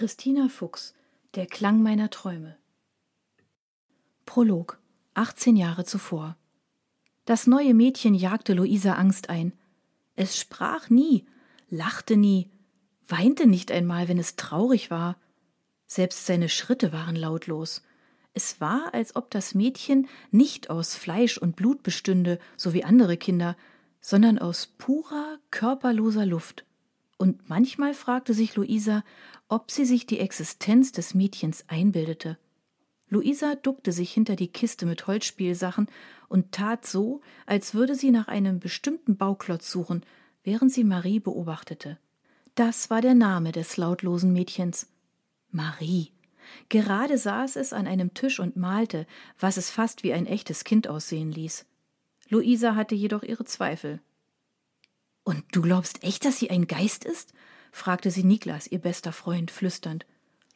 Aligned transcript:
Christina 0.00 0.48
Fuchs 0.48 0.94
Der 1.34 1.44
Klang 1.44 1.82
meiner 1.82 2.08
Träume 2.08 2.56
Prolog 4.24 4.78
18 5.12 5.56
Jahre 5.56 5.84
zuvor 5.84 6.38
Das 7.26 7.46
neue 7.46 7.74
Mädchen 7.74 8.14
jagte 8.14 8.54
Luisa 8.54 8.94
Angst 8.94 9.28
ein. 9.28 9.52
Es 10.16 10.38
sprach 10.38 10.88
nie, 10.88 11.26
lachte 11.68 12.16
nie, 12.16 12.48
weinte 13.08 13.46
nicht 13.46 13.70
einmal, 13.70 14.08
wenn 14.08 14.16
es 14.16 14.36
traurig 14.36 14.90
war. 14.90 15.18
Selbst 15.84 16.24
seine 16.24 16.48
Schritte 16.48 16.94
waren 16.94 17.14
lautlos. 17.14 17.82
Es 18.32 18.58
war, 18.58 18.94
als 18.94 19.16
ob 19.16 19.30
das 19.30 19.54
Mädchen 19.54 20.08
nicht 20.30 20.70
aus 20.70 20.94
Fleisch 20.94 21.36
und 21.36 21.56
Blut 21.56 21.82
bestünde, 21.82 22.38
so 22.56 22.72
wie 22.72 22.84
andere 22.84 23.18
Kinder, 23.18 23.54
sondern 24.00 24.38
aus 24.38 24.66
purer, 24.66 25.38
körperloser 25.50 26.24
Luft. 26.24 26.64
Und 27.20 27.50
manchmal 27.50 27.92
fragte 27.92 28.32
sich 28.32 28.56
Luisa, 28.56 29.04
ob 29.46 29.70
sie 29.70 29.84
sich 29.84 30.06
die 30.06 30.20
Existenz 30.20 30.90
des 30.90 31.12
Mädchens 31.12 31.64
einbildete. 31.68 32.38
Luisa 33.10 33.56
duckte 33.56 33.92
sich 33.92 34.10
hinter 34.10 34.36
die 34.36 34.48
Kiste 34.48 34.86
mit 34.86 35.06
Holzspielsachen 35.06 35.88
und 36.30 36.52
tat 36.52 36.86
so, 36.86 37.20
als 37.44 37.74
würde 37.74 37.94
sie 37.94 38.10
nach 38.10 38.28
einem 38.28 38.58
bestimmten 38.58 39.18
Bauklotz 39.18 39.70
suchen, 39.70 40.02
während 40.44 40.72
sie 40.72 40.82
Marie 40.82 41.20
beobachtete. 41.20 41.98
Das 42.54 42.88
war 42.88 43.02
der 43.02 43.14
Name 43.14 43.52
des 43.52 43.76
lautlosen 43.76 44.32
Mädchens. 44.32 44.86
Marie. 45.50 46.12
Gerade 46.70 47.18
saß 47.18 47.56
es 47.56 47.74
an 47.74 47.86
einem 47.86 48.14
Tisch 48.14 48.40
und 48.40 48.56
malte, 48.56 49.06
was 49.38 49.58
es 49.58 49.68
fast 49.68 50.04
wie 50.04 50.14
ein 50.14 50.24
echtes 50.24 50.64
Kind 50.64 50.88
aussehen 50.88 51.30
ließ. 51.30 51.66
Luisa 52.30 52.76
hatte 52.76 52.94
jedoch 52.94 53.24
ihre 53.24 53.44
Zweifel. 53.44 54.00
Und 55.24 55.44
du 55.52 55.62
glaubst 55.62 56.02
echt, 56.02 56.24
dass 56.24 56.38
sie 56.38 56.50
ein 56.50 56.66
Geist 56.66 57.04
ist? 57.04 57.32
fragte 57.72 58.10
sie 58.10 58.24
Niklas, 58.24 58.66
ihr 58.66 58.78
bester 58.78 59.12
Freund, 59.12 59.50
flüsternd. 59.50 60.06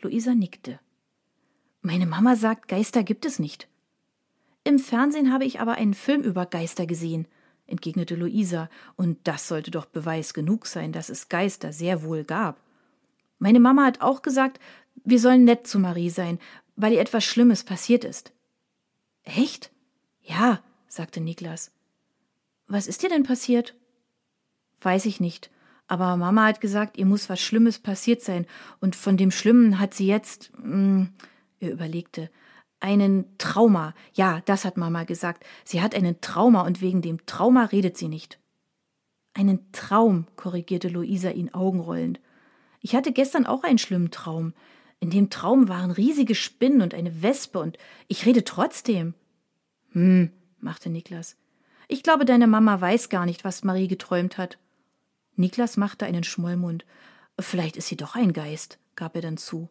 Luisa 0.00 0.34
nickte. 0.34 0.80
Meine 1.80 2.06
Mama 2.06 2.36
sagt, 2.36 2.68
Geister 2.68 3.02
gibt 3.02 3.24
es 3.24 3.38
nicht. 3.38 3.68
Im 4.64 4.78
Fernsehen 4.78 5.32
habe 5.32 5.44
ich 5.44 5.60
aber 5.60 5.74
einen 5.74 5.94
Film 5.94 6.22
über 6.22 6.46
Geister 6.46 6.86
gesehen, 6.86 7.28
entgegnete 7.66 8.14
Luisa, 8.14 8.70
und 8.96 9.18
das 9.24 9.48
sollte 9.48 9.70
doch 9.70 9.84
Beweis 9.84 10.32
genug 10.34 10.66
sein, 10.66 10.92
dass 10.92 11.10
es 11.10 11.28
Geister 11.28 11.72
sehr 11.72 12.02
wohl 12.02 12.24
gab. 12.24 12.60
Meine 13.38 13.60
Mama 13.60 13.84
hat 13.84 14.00
auch 14.00 14.22
gesagt, 14.22 14.58
wir 15.04 15.18
sollen 15.18 15.44
nett 15.44 15.66
zu 15.66 15.78
Marie 15.78 16.10
sein, 16.10 16.38
weil 16.76 16.94
ihr 16.94 17.00
etwas 17.00 17.24
Schlimmes 17.24 17.64
passiert 17.64 18.04
ist. 18.04 18.32
Echt? 19.22 19.70
Ja, 20.22 20.62
sagte 20.88 21.20
Niklas. 21.20 21.70
Was 22.66 22.86
ist 22.86 23.02
dir 23.02 23.10
denn 23.10 23.24
passiert? 23.24 23.74
Weiß 24.80 25.06
ich 25.06 25.20
nicht, 25.20 25.50
aber 25.86 26.16
Mama 26.16 26.46
hat 26.46 26.60
gesagt, 26.60 26.96
ihr 26.96 27.06
muss 27.06 27.28
was 27.28 27.40
Schlimmes 27.40 27.78
passiert 27.78 28.22
sein, 28.22 28.46
und 28.80 28.96
von 28.96 29.16
dem 29.16 29.30
Schlimmen 29.30 29.78
hat 29.78 29.94
sie 29.94 30.06
jetzt. 30.06 30.52
Mh, 30.58 30.64
hm, 30.64 31.08
er 31.60 31.72
überlegte. 31.72 32.30
Einen 32.80 33.38
Trauma. 33.38 33.94
Ja, 34.12 34.42
das 34.44 34.64
hat 34.64 34.76
Mama 34.76 35.04
gesagt. 35.04 35.44
Sie 35.64 35.80
hat 35.80 35.94
einen 35.94 36.20
Trauma 36.20 36.62
und 36.62 36.80
wegen 36.80 37.00
dem 37.00 37.24
Trauma 37.24 37.64
redet 37.64 37.96
sie 37.96 38.08
nicht. 38.08 38.38
Einen 39.32 39.72
Traum, 39.72 40.26
korrigierte 40.36 40.88
Luisa 40.88 41.30
ihn 41.30 41.52
augenrollend. 41.54 42.20
Ich 42.80 42.94
hatte 42.94 43.12
gestern 43.12 43.46
auch 43.46 43.62
einen 43.62 43.78
schlimmen 43.78 44.10
Traum. 44.10 44.52
In 45.00 45.10
dem 45.10 45.30
Traum 45.30 45.68
waren 45.68 45.90
riesige 45.90 46.34
Spinnen 46.34 46.82
und 46.82 46.94
eine 46.94 47.22
Wespe 47.22 47.58
und 47.58 47.78
ich 48.08 48.26
rede 48.26 48.44
trotzdem. 48.44 49.14
Hm, 49.92 50.30
machte 50.60 50.90
Niklas. 50.90 51.36
Ich 51.88 52.02
glaube, 52.02 52.24
deine 52.24 52.46
Mama 52.46 52.80
weiß 52.80 53.08
gar 53.08 53.26
nicht, 53.26 53.44
was 53.44 53.64
Marie 53.64 53.88
geträumt 53.88 54.38
hat. 54.38 54.58
Niklas 55.36 55.76
machte 55.76 56.06
einen 56.06 56.24
Schmollmund. 56.24 56.84
Vielleicht 57.38 57.76
ist 57.76 57.88
sie 57.88 57.96
doch 57.96 58.14
ein 58.14 58.32
Geist, 58.32 58.78
gab 58.96 59.16
er 59.16 59.22
dann 59.22 59.36
zu. 59.36 59.68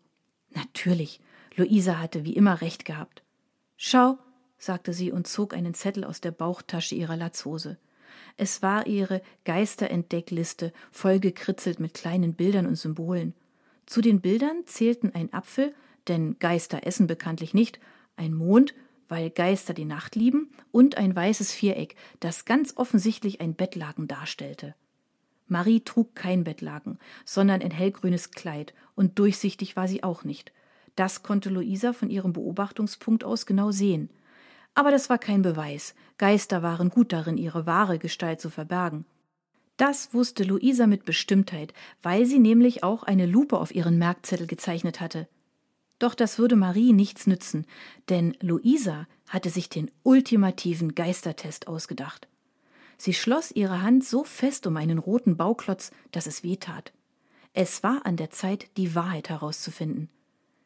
Natürlich. 0.50 1.20
Luisa 1.56 2.00
hatte 2.00 2.26
wie 2.26 2.36
immer 2.36 2.62
recht 2.62 2.86
gehabt. 2.86 3.24
Schau, 3.78 4.18
sagte 4.58 4.94
sie 4.94 5.12
und 5.12 5.28
zog 5.28 5.54
einen 5.54 5.74
Zettel 5.74 6.04
aus 6.04 6.22
der 6.22 6.32
Bauchtasche 6.32 6.96
ihrer 6.96 7.18
Latzhose. 7.18 7.78
Es 8.38 8.62
war 8.62 8.88
ihre 8.88 9.22
Geisterentdeckliste, 9.46 10.74
vollgekritzelt 10.92 11.80
mit 11.80 11.94
kleinen 11.94 12.34
Bildern 12.34 12.66
und 12.66 12.76
Symbolen. 12.76 13.34
Zu 13.86 14.02
den 14.02 14.22
Bildern 14.22 14.66
zählten 14.66 15.14
ein 15.14 15.32
Apfel, 15.34 15.74
denn 16.08 16.38
Geister 16.40 16.86
essen 16.86 17.08
bekanntlich 17.08 17.54
nicht, 17.54 17.80
ein 18.16 18.34
Mond, 18.34 18.74
weil 19.08 19.30
Geister 19.30 19.74
die 19.74 19.86
Nacht 19.86 20.16
lieben, 20.16 20.52
und 20.72 20.98
ein 20.98 21.16
weißes 21.16 21.52
Viereck, 21.52 21.96
das 22.20 22.46
ganz 22.46 22.78
offensichtlich 22.78 23.42
ein 23.42 23.54
Bettlaken 23.54 24.08
darstellte. 24.08 24.76
Marie 25.48 25.82
trug 25.82 26.16
kein 26.16 26.44
Bettlaken, 26.44 27.00
sondern 27.26 27.62
ein 27.62 27.72
hellgrünes 27.72 28.32
Kleid, 28.32 28.74
und 28.96 29.20
durchsichtig 29.20 29.76
war 29.76 29.88
sie 29.88 30.04
auch 30.04 30.24
nicht. 30.24 30.52
Das 30.96 31.24
konnte 31.24 31.50
Luisa 31.50 31.94
von 31.94 32.10
ihrem 32.10 32.34
Beobachtungspunkt 32.34 33.24
aus 33.24 33.46
genau 33.46 33.72
sehen. 33.72 34.10
Aber 34.76 34.92
das 34.92 35.10
war 35.10 35.18
kein 35.18 35.42
Beweis. 35.42 35.96
Geister 36.18 36.62
waren 36.62 36.90
gut 36.90 37.14
darin, 37.14 37.38
ihre 37.38 37.66
wahre 37.66 38.00
Gestalt 38.00 38.42
zu 38.42 38.50
verbergen. 38.50 39.06
Das 39.78 40.14
wusste 40.14 40.44
Luisa 40.44 40.86
mit 40.86 41.04
Bestimmtheit, 41.04 41.74
weil 42.04 42.26
sie 42.26 42.40
nämlich 42.40 42.84
auch 42.84 43.04
eine 43.04 43.26
Lupe 43.26 43.58
auf 43.58 43.74
ihren 43.74 43.98
Merkzettel 43.98 44.46
gezeichnet 44.46 45.02
hatte. 45.02 45.28
Doch 45.98 46.14
das 46.16 46.38
würde 46.38 46.56
Marie 46.56 46.94
nichts 46.94 47.28
nützen, 47.28 47.66
denn 48.10 48.38
Luisa 48.40 49.08
hatte 49.30 49.50
sich 49.50 49.70
den 49.70 49.90
ultimativen 50.04 50.96
Geistertest 50.96 51.68
ausgedacht. 51.68 52.28
Sie 53.04 53.14
schloss 53.14 53.52
ihre 53.52 53.82
Hand 53.82 54.06
so 54.06 54.24
fest 54.24 54.66
um 54.66 54.78
einen 54.78 54.98
roten 54.98 55.36
Bauklotz, 55.36 55.92
dass 56.14 56.26
es 56.26 56.42
weh 56.42 56.56
tat. 56.56 56.94
Es 57.52 57.84
war 57.84 58.06
an 58.06 58.16
der 58.16 58.30
Zeit, 58.30 58.70
die 58.78 58.96
Wahrheit 58.96 59.28
herauszufinden. 59.28 60.08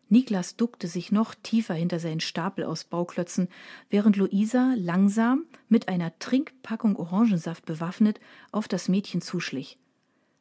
Niklas 0.09 0.55
duckte 0.55 0.87
sich 0.87 1.11
noch 1.11 1.33
tiefer 1.33 1.73
hinter 1.73 1.97
seinen 1.97 2.19
Stapel 2.19 2.63
aus 2.63 2.83
Bauklötzen, 2.83 3.47
während 3.89 4.17
Luisa 4.17 4.75
langsam, 4.77 5.45
mit 5.67 5.87
einer 5.87 6.19
Trinkpackung 6.19 6.95
Orangensaft 6.97 7.65
bewaffnet, 7.65 8.19
auf 8.51 8.67
das 8.67 8.87
Mädchen 8.87 9.21
zuschlich. 9.21 9.79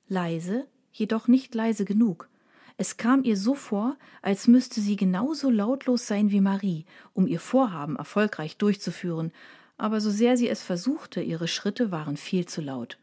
Leise, 0.07 0.67
jedoch 0.93 1.29
nicht 1.29 1.55
leise 1.55 1.87
genug. 1.87 2.29
Es 2.77 2.99
kam 2.99 3.25
ihr 3.25 3.39
so 3.39 3.55
vor, 3.55 3.97
als 4.21 4.49
müsste 4.49 4.83
sie 4.83 4.97
genauso 4.97 5.49
lautlos 5.49 6.07
sein 6.07 6.31
wie 6.31 6.43
Marie, 6.43 6.85
um 7.15 7.27
ihr 7.27 7.41
Vorhaben 7.41 7.97
erfolgreich 7.97 8.59
durchzuführen, 8.59 9.33
aber 9.79 10.01
so 10.01 10.11
sehr 10.11 10.37
sie 10.37 10.49
es 10.49 10.63
versuchte, 10.63 11.21
ihre 11.21 11.49
Schritte 11.49 11.91
waren 11.91 12.17
viel 12.17 12.47
zu 12.47 12.61
laut. 12.61 12.99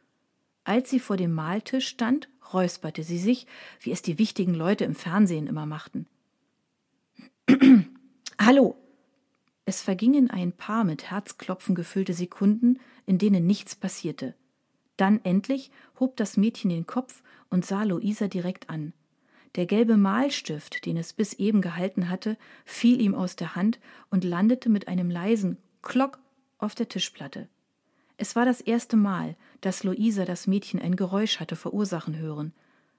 Als 0.63 0.89
sie 0.89 0.99
vor 0.99 1.17
dem 1.17 1.33
Mahltisch 1.33 1.87
stand, 1.87 2.29
räusperte 2.53 3.03
sie 3.03 3.17
sich, 3.17 3.47
wie 3.81 3.91
es 3.91 4.01
die 4.01 4.17
wichtigen 4.17 4.53
Leute 4.53 4.85
im 4.85 4.95
Fernsehen 4.95 5.47
immer 5.47 5.65
machten. 5.65 6.07
Hallo. 8.39 8.75
Es 9.65 9.81
vergingen 9.81 10.29
ein 10.29 10.51
paar 10.51 10.83
mit 10.83 11.09
Herzklopfen 11.09 11.73
gefüllte 11.73 12.13
Sekunden, 12.13 12.79
in 13.05 13.17
denen 13.17 13.47
nichts 13.47 13.75
passierte. 13.75 14.35
Dann 14.97 15.23
endlich 15.23 15.71
hob 15.99 16.17
das 16.17 16.37
Mädchen 16.37 16.69
den 16.69 16.85
Kopf 16.85 17.23
und 17.49 17.65
sah 17.65 17.83
Luisa 17.83 18.27
direkt 18.27 18.69
an. 18.69 18.93
Der 19.55 19.65
gelbe 19.65 19.97
Malstift, 19.97 20.85
den 20.85 20.97
es 20.97 21.13
bis 21.13 21.33
eben 21.33 21.61
gehalten 21.61 22.09
hatte, 22.09 22.37
fiel 22.65 22.99
ihm 22.99 23.15
aus 23.15 23.35
der 23.35 23.55
Hand 23.55 23.79
und 24.09 24.23
landete 24.23 24.69
mit 24.69 24.87
einem 24.87 25.09
leisen 25.09 25.57
Klock 25.81 26.19
auf 26.63 26.75
der 26.75 26.89
Tischplatte. 26.89 27.47
Es 28.17 28.35
war 28.35 28.45
das 28.45 28.61
erste 28.61 28.95
Mal, 28.95 29.35
dass 29.61 29.83
Luisa 29.83 30.25
das 30.25 30.47
Mädchen 30.47 30.81
ein 30.81 30.95
Geräusch 30.95 31.39
hatte 31.39 31.55
verursachen 31.55 32.17
hören, 32.17 32.53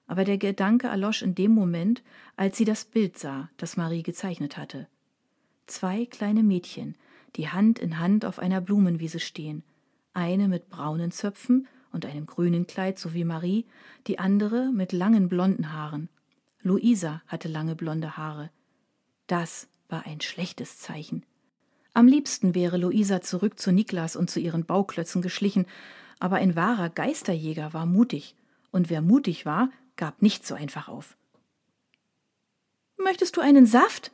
aber 0.06 0.25
der 0.25 0.38
Gedanke 0.38 0.88
erlosch 0.88 1.22
in 1.22 1.34
dem 1.34 1.52
Moment, 1.52 2.02
als 2.36 2.56
sie 2.56 2.64
das 2.64 2.84
Bild 2.84 3.19
sah, 3.19 3.48
das 3.56 3.76
Marie 3.76 4.02
gezeichnet 4.02 4.56
hatte. 4.56 4.86
Zwei 5.66 6.04
kleine 6.06 6.42
Mädchen, 6.42 6.94
die 7.36 7.48
Hand 7.48 7.78
in 7.78 7.98
Hand 7.98 8.25
auf 8.25 8.38
einer 8.38 8.60
Blumenwiese 8.60 9.19
stehen, 9.19 9.62
eine 10.12 10.46
mit 10.48 10.69
braunen 10.69 11.10
Zöpfen 11.10 11.66
und 11.91 12.04
einem 12.04 12.26
grünen 12.26 12.66
Kleid, 12.66 12.98
so 12.98 13.14
wie 13.14 13.25
Marie, 13.25 13.66
die 14.06 14.19
andere 14.19 14.70
mit 14.72 14.92
langen 14.92 15.28
blonden 15.28 15.72
Haaren. 15.72 16.08
Luisa 16.60 17.22
hatte 17.26 17.48
lange 17.48 17.76
blonde 17.76 18.17
Haare. 18.17 18.50
Das 19.26 19.69
war 19.88 20.06
ein 20.06 20.20
schlechtes 20.20 20.78
Zeichen. 20.78 21.25
Am 21.94 22.08
liebsten 22.08 22.56
wäre 22.56 22.76
Luisa 22.76 23.20
zurück 23.20 23.58
zu 23.58 23.70
Niklas 23.70 24.17
und 24.17 24.29
zu 24.29 24.41
ihren 24.41 24.67
Bauklötzen 24.67 25.23
geschlichen, 25.23 25.64
aber 26.19 26.37
ein 26.37 26.56
wahrer 26.56 26.91
Geisterjäger 26.91 27.73
war 27.73 27.87
mutig, 27.87 28.35
und 28.73 28.91
wer 28.91 29.00
mutig 29.00 29.46
war, 29.46 29.70
gab 29.96 30.20
nicht 30.20 30.44
so 30.44 30.56
einfach 30.56 30.88
auf. 30.88 31.17
Möchtest 32.96 33.37
du 33.37 33.41
einen 33.41 33.67
Saft? 33.67 34.11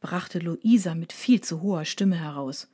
brachte 0.00 0.40
Luisa 0.40 0.96
mit 0.96 1.12
viel 1.12 1.40
zu 1.40 1.62
hoher 1.62 1.84
Stimme 1.84 2.16
heraus. 2.16 2.68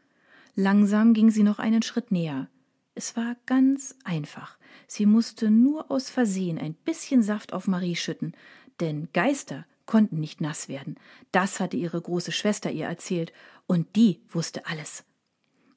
Langsam 0.54 1.12
ging 1.12 1.30
sie 1.30 1.42
noch 1.42 1.58
einen 1.58 1.82
Schritt 1.82 2.10
näher. 2.10 2.48
Es 2.94 3.16
war 3.16 3.36
ganz 3.44 3.96
einfach. 4.02 4.56
Sie 4.86 5.04
musste 5.04 5.50
nur 5.50 5.90
aus 5.90 6.08
Versehen 6.08 6.58
ein 6.58 6.72
bisschen 6.72 7.22
Saft 7.22 7.52
auf 7.52 7.68
Marie 7.68 7.96
schütten, 7.96 8.32
denn 8.80 9.08
Geister 9.12 9.66
konnten 9.84 10.20
nicht 10.20 10.40
nass 10.40 10.68
werden. 10.68 10.96
Das 11.32 11.60
hatte 11.60 11.76
ihre 11.76 12.00
große 12.00 12.32
Schwester 12.32 12.70
ihr 12.70 12.86
erzählt, 12.86 13.32
und 13.68 13.94
die 13.94 14.18
wusste 14.28 14.66
alles. 14.66 15.04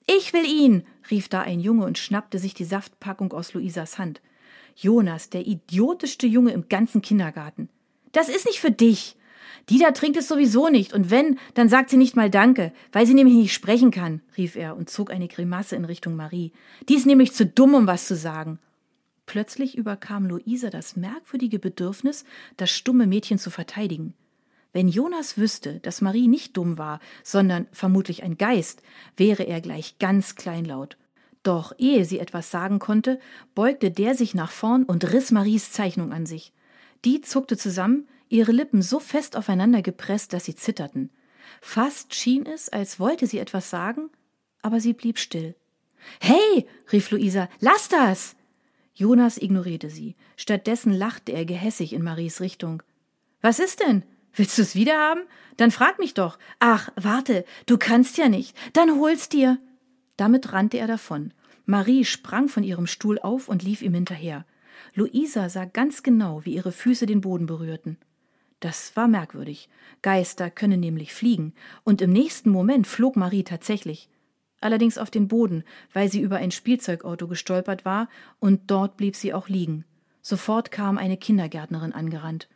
Ich 0.07 0.33
will 0.33 0.45
ihn, 0.45 0.83
rief 1.11 1.29
da 1.29 1.41
ein 1.41 1.59
Junge 1.59 1.85
und 1.85 1.99
schnappte 1.99 2.39
sich 2.39 2.55
die 2.55 2.65
Saftpackung 2.65 3.31
aus 3.33 3.53
Luisas 3.53 3.99
Hand. 3.99 4.21
Jonas, 4.75 5.29
der 5.29 5.45
idiotischste 5.45 6.25
Junge 6.25 6.51
im 6.51 6.67
ganzen 6.69 7.03
Kindergarten. 7.03 7.69
Das 8.11 8.29
ist 8.29 8.47
nicht 8.47 8.59
für 8.59 8.71
dich. 8.71 9.15
Die 9.69 9.77
da 9.77 9.91
trinkt 9.91 10.17
es 10.17 10.27
sowieso 10.27 10.69
nicht, 10.69 10.93
und 10.93 11.11
wenn, 11.11 11.38
dann 11.53 11.69
sagt 11.69 11.89
sie 11.89 11.97
nicht 11.97 12.15
mal 12.15 12.29
Danke, 12.29 12.73
weil 12.91 13.05
sie 13.05 13.13
nämlich 13.13 13.35
nicht 13.35 13.53
sprechen 13.53 13.91
kann, 13.91 14.21
rief 14.37 14.55
er 14.55 14.75
und 14.75 14.89
zog 14.89 15.11
eine 15.11 15.27
Grimasse 15.27 15.75
in 15.75 15.85
Richtung 15.85 16.15
Marie. 16.15 16.51
Die 16.89 16.95
ist 16.95 17.05
nämlich 17.05 17.33
zu 17.33 17.45
dumm, 17.45 17.75
um 17.75 17.85
was 17.85 18.07
zu 18.07 18.15
sagen. 18.15 18.59
Plötzlich 19.27 19.77
überkam 19.77 20.25
Luisa 20.25 20.69
das 20.69 20.95
merkwürdige 20.95 21.59
Bedürfnis, 21.59 22.25
das 22.57 22.71
stumme 22.71 23.05
Mädchen 23.05 23.37
zu 23.37 23.51
verteidigen. 23.51 24.13
Wenn 24.73 24.88
Jonas 24.88 25.38
wüsste, 25.38 25.79
dass 25.81 26.01
Marie 26.01 26.27
nicht 26.27 26.56
dumm 26.56 26.77
war, 26.77 27.00
sondern 27.23 27.68
vermutlich 27.71 28.23
ein 28.23 28.38
Geist, 28.38 28.81
wäre 29.18 29.44
er 29.44 29.59
gleich 29.59 30.00
ganz 30.00 30.35
kleinlaut. 30.35 30.97
Doch 31.44 31.73
ehe 31.77 32.06
sie 32.06 32.19
etwas 32.19 32.51
sagen 32.51 32.79
konnte, 32.79 33.19
beugte 33.56 33.91
der 33.91 34.15
sich 34.15 34.33
nach 34.33 34.51
vorn 34.51 34.83
und 34.83 35.12
riss 35.12 35.31
Maries 35.31 35.71
Zeichnung 35.71 36.13
an 36.13 36.25
sich. 36.25 36.53
Die 37.03 37.21
zuckte 37.21 37.57
zusammen, 37.57 38.07
ihre 38.29 38.51
Lippen 38.51 38.81
so 38.81 39.00
fest 39.00 39.35
aufeinander 39.35 39.81
gepresst, 39.81 40.33
dass 40.33 40.45
sie 40.45 40.56
zitterten. 40.56 41.09
Fast 41.59 42.15
schien 42.15 42.45
es, 42.45 42.69
als 42.69 43.00
wollte 43.00 43.27
sie 43.27 43.39
etwas 43.39 43.69
sagen, 43.69 44.09
aber 44.62 44.79
sie 44.79 44.94
blieb 44.94 45.19
still. 45.19 45.56
Hey, 46.19 46.68
rief 46.91 47.12
Luisa, 47.12 47.50
lass 47.59 47.89
das! 47.89 48.35
Jonas 48.94 49.38
ignorierte 49.38 49.89
sie. 49.89 50.15
Stattdessen 50.38 50.94
lachte 50.94 51.31
er 51.31 51.45
gehässig 51.45 51.94
in 51.94 52.03
Maries 52.03 52.39
Richtung. 52.39 52.83
Was 53.41 53.59
ist 53.59 53.79
denn? 53.79 54.03
Willst 54.33 54.57
du's 54.57 54.75
wiederhaben? 54.75 55.24
Dann 55.57 55.72
frag 55.72 56.00
mich 56.00 56.13
doch. 56.13 56.38
Ach, 56.60 56.89
warte, 56.95 57.45
du 57.66 57.78
kannst 57.78 58.18
ja 58.18 58.30
nicht. 58.30 58.56
Dann 58.74 59.00
hol's 59.00 59.30
dir. 59.30 59.57
Damit 60.18 60.54
rannte 60.54 60.78
er 60.78 60.88
davon. 60.88 61.33
Marie 61.66 62.06
sprang 62.06 62.48
von 62.48 62.63
ihrem 62.63 62.88
Stuhl 62.88 63.19
auf 63.19 63.48
und 63.48 63.63
lief 63.63 63.81
ihm 63.81 63.94
hinterher. 63.94 64.45
Luisa 64.94 65.50
sah 65.50 65.66
ganz 65.66 66.04
genau, 66.04 66.44
wie 66.45 66.56
ihre 66.56 66.72
Füße 66.72 67.06
den 67.06 67.22
Boden 67.22 67.45
berührten. 67.45 67.98
Das 68.60 68.95
war 68.95 69.07
merkwürdig. 69.07 69.69
Geister 70.01 70.50
können 70.50 70.80
nämlich 70.80 71.13
fliegen, 71.13 71.54
und 71.83 72.01
im 72.01 72.12
nächsten 72.12 72.50
Moment 72.50 72.88
flog 72.88 73.16
Marie 73.16 73.44
tatsächlich. 73.44 74.10
Allerdings 74.60 74.98
auf 74.98 75.10
den 75.10 75.28
Boden, 75.28 75.63
weil 75.94 76.10
sie 76.10 76.22
über 76.22 76.38
ein 76.38 76.51
Spielzeugauto 76.51 77.28
gestolpert 77.28 77.86
war, 77.86 78.07
und 78.39 78.69
dort 78.69 78.98
blieb 78.98 79.16
sie 79.16 79.33
auch 79.33 79.50
liegen. 79.50 79.86
Sofort 80.22 80.72
kam 80.72 80.98
eine 81.00 81.18
Kindergärtnerin 81.18 81.94
angerannt. 81.94 82.48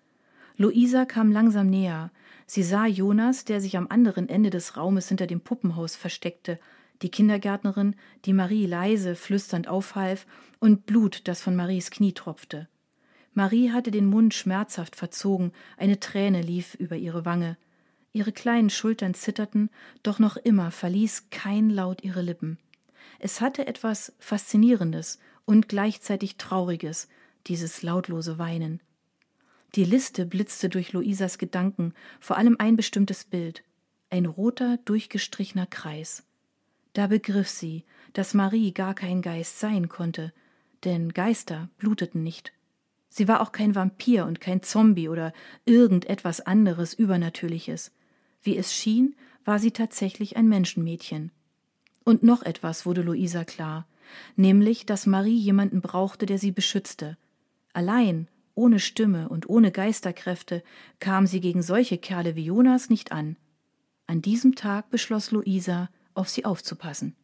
Luisa 0.57 1.05
kam 1.05 1.31
langsam 1.31 1.69
näher. 1.69 2.11
Sie 2.45 2.63
sah 2.63 2.85
Jonas, 2.85 3.43
der 3.43 3.59
sich 3.59 3.77
am 3.77 3.87
anderen 3.89 4.29
Ende 4.29 4.49
des 4.49 4.77
Raumes 4.77 5.09
hinter 5.09 5.27
dem 5.27 5.41
Puppenhaus 5.41 5.95
versteckte, 5.95 6.59
die 7.01 7.09
Kindergärtnerin, 7.09 7.95
die 8.23 8.33
Marie 8.33 8.65
leise, 8.65 9.15
flüsternd 9.15 9.67
aufhalf, 9.67 10.25
und 10.59 10.85
Blut, 10.85 11.27
das 11.27 11.41
von 11.41 11.55
Maries 11.55 11.91
Knie 11.91 12.13
tropfte. 12.13 12.69
Marie 13.33 13.71
hatte 13.71 13.91
den 13.91 14.05
Mund 14.05 14.33
schmerzhaft 14.33 14.95
verzogen, 14.95 15.51
eine 15.75 15.99
Träne 15.99 16.41
lief 16.41 16.75
über 16.75 16.95
ihre 16.95 17.25
Wange. 17.25 17.57
Ihre 18.13 18.31
kleinen 18.31 18.69
Schultern 18.69 19.13
zitterten, 19.13 19.69
doch 20.03 20.19
noch 20.19 20.37
immer 20.37 20.71
verließ 20.71 21.29
kein 21.31 21.69
Laut 21.69 22.01
ihre 22.01 22.21
Lippen. 22.21 22.57
Es 23.19 23.41
hatte 23.41 23.67
etwas 23.67 24.13
Faszinierendes 24.19 25.19
und 25.43 25.67
gleichzeitig 25.67 26.37
Trauriges, 26.37 27.09
dieses 27.47 27.83
lautlose 27.83 28.39
Weinen. 28.39 28.79
Die 29.75 29.83
Liste 29.83 30.25
blitzte 30.25 30.69
durch 30.69 30.93
Luisas 30.93 31.37
Gedanken, 31.37 31.93
vor 32.21 32.37
allem 32.37 32.55
ein 32.59 32.77
bestimmtes 32.77 33.25
Bild, 33.25 33.63
ein 34.09 34.25
roter, 34.25 34.77
durchgestrichener 34.85 35.65
Kreis. 35.65 36.23
Da 36.93 37.07
begriff 37.07 37.49
sie, 37.49 37.83
dass 38.13 38.33
Marie 38.33 38.71
gar 38.71 38.93
kein 38.93 39.21
Geist 39.21 39.59
sein 39.59 39.89
konnte, 39.89 40.31
denn 40.85 41.11
Geister 41.11 41.69
bluteten 41.77 42.23
nicht. 42.23 42.53
Sie 43.09 43.27
war 43.27 43.41
auch 43.41 43.51
kein 43.51 43.75
Vampir 43.75 44.25
und 44.25 44.39
kein 44.39 44.63
Zombie 44.63 45.09
oder 45.09 45.33
irgendetwas 45.65 46.39
anderes 46.39 46.93
Übernatürliches. 46.93 47.91
Wie 48.41 48.57
es 48.57 48.73
schien, 48.73 49.15
war 49.43 49.59
sie 49.59 49.71
tatsächlich 49.71 50.37
ein 50.37 50.47
Menschenmädchen. 50.47 51.31
Und 52.05 52.23
noch 52.23 52.43
etwas 52.43 52.85
wurde 52.85 53.01
Luisa 53.01 53.43
klar, 53.43 53.87
nämlich, 54.37 54.85
dass 54.85 55.05
Marie 55.05 55.37
jemanden 55.37 55.81
brauchte, 55.81 56.25
der 56.25 56.37
sie 56.37 56.51
beschützte. 56.51 57.17
Allein, 57.73 58.29
ohne 58.55 58.79
Stimme 58.79 59.29
und 59.29 59.49
ohne 59.49 59.71
Geisterkräfte, 59.71 60.63
kam 60.99 61.27
sie 61.27 61.41
gegen 61.41 61.61
solche 61.61 61.97
Kerle 61.97 62.35
wie 62.35 62.45
Jonas 62.45 62.89
nicht 62.89 63.11
an. 63.11 63.37
An 64.07 64.21
diesem 64.21 64.55
Tag 64.55 64.89
beschloss 64.89 65.31
Luisa, 65.31 65.89
auf 66.13 66.29
sie 66.29 66.45
aufzupassen. 66.45 67.15